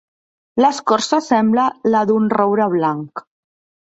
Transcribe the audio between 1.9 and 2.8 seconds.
la d'un roure